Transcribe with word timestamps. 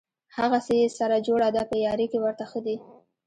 هغسې 0.37 0.75
یې 0.81 0.87
سره 0.97 1.15
جوړه 1.27 1.49
ده 1.55 1.63
په 1.69 1.75
یاري 1.85 2.05
کې 2.11 2.19
ورته 2.21 2.43
ښه 2.51 2.59
دي. 2.65 2.77